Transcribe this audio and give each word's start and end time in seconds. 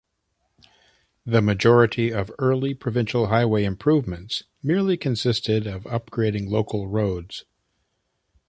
The 1.27 1.43
majority 1.43 2.11
of 2.11 2.31
early 2.39 2.73
provincial 2.73 3.27
highway 3.27 3.65
improvements 3.65 4.45
merely 4.63 4.97
consisted 4.97 5.67
of 5.67 5.83
upgrading 5.83 6.49
local 6.49 6.87
roads. 6.87 7.45